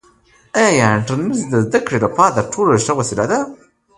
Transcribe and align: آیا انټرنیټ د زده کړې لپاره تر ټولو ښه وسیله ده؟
آیا 0.65 0.87
انټرنیټ 0.95 1.39
د 1.51 1.53
زده 1.65 1.79
کړې 1.85 1.99
لپاره 2.05 2.31
تر 2.37 2.45
ټولو 2.53 2.71
ښه 2.85 2.93
وسیله 2.99 3.25
ده؟ 3.31 3.39